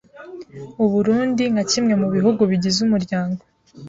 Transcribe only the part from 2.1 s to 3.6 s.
bihugu bigize Umuryango